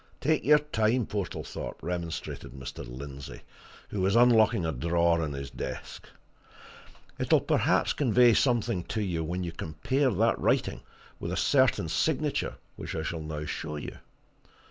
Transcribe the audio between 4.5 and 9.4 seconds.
a drawer in his desk. "It'll perhaps convey something to you